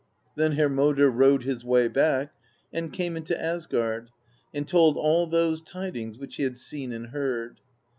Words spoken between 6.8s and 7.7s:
and heard.